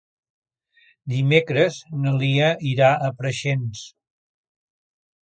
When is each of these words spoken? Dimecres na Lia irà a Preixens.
Dimecres 1.13 1.77
na 2.05 2.15
Lia 2.23 2.49
irà 2.73 2.91
a 3.11 3.15
Preixens. 3.23 3.89